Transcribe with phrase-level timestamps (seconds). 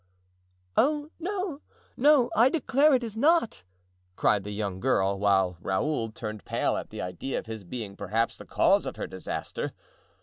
[0.77, 1.61] "Oh, no,
[1.95, 3.63] no, I declare it is not!"
[4.15, 8.35] cried the young girl, while Raoul turned pale at the idea of his being perhaps
[8.35, 9.73] the cause of her disaster.